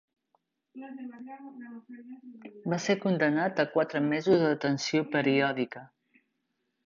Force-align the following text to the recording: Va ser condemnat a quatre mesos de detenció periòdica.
Va 2.73 2.79
ser 2.85 2.95
condemnat 3.03 3.61
a 3.63 3.65
quatre 3.75 4.01
mesos 4.07 4.39
de 4.45 4.49
detenció 4.53 5.03
periòdica. 5.17 5.85